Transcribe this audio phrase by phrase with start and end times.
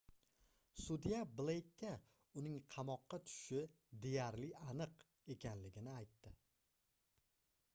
[0.83, 1.91] sudya bleykka
[2.41, 3.61] uning qamoqqa tushishi
[4.05, 6.33] deyarli aniq ekanligini aytdi